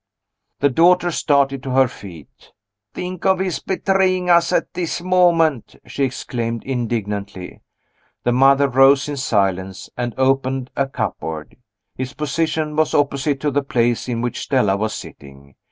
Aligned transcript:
The 0.61 0.69
daughter 0.71 1.11
started 1.11 1.61
to 1.61 1.69
her 1.69 1.87
feet. 1.87 2.53
"Think 2.91 3.23
of 3.23 3.37
his 3.37 3.59
betraying 3.59 4.31
us 4.31 4.51
at 4.51 4.73
this 4.73 4.99
moment!" 5.03 5.75
she 5.85 6.03
exclaimed 6.03 6.63
indignantly. 6.63 7.61
The 8.23 8.31
mother 8.31 8.67
rose 8.67 9.07
in 9.07 9.15
silence, 9.15 9.91
and 9.95 10.15
opened 10.17 10.71
a 10.75 10.87
cupboard. 10.87 11.55
Its 11.99 12.13
position 12.13 12.75
was 12.75 12.95
opposite 12.95 13.39
to 13.41 13.51
the 13.51 13.61
place 13.61 14.09
in 14.09 14.21
which 14.21 14.39
Stella 14.39 14.75
was 14.75 14.95
sitting. 14.95 15.53